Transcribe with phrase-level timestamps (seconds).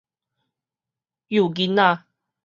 [1.27, 2.05] 幼囡仔